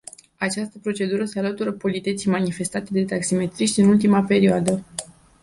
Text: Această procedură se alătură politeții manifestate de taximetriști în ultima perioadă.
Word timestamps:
Această 0.37 0.79
procedură 0.81 1.25
se 1.25 1.39
alătură 1.39 1.71
politeții 1.71 2.29
manifestate 2.29 2.89
de 2.91 3.03
taximetriști 3.05 3.79
în 3.81 3.87
ultima 3.89 4.23
perioadă. 4.23 4.83